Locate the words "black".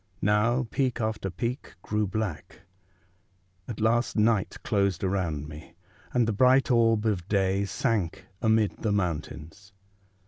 2.07-2.61